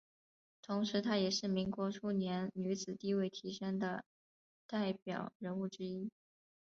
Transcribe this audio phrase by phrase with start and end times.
[0.63, 4.03] 同时她也是民国初年女子地位提升的
[4.65, 6.09] 代表人物之一。